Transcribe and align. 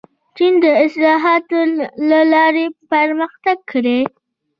چین 0.35 0.53
د 0.63 0.65
اصلاحاتو 0.85 1.59
له 2.09 2.21
لارې 2.33 2.65
پرمختګ 2.91 3.57
کړی. 3.71 3.99